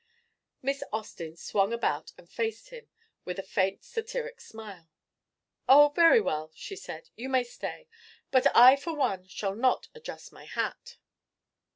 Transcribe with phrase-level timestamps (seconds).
[0.63, 2.89] Miss Austin swung about and faced him
[3.23, 4.89] with a faint satiric smile.
[5.69, 7.11] "Oh, very well," she said.
[7.15, 7.87] "You may stay;
[8.31, 10.97] but I for one shall not adjust my hat."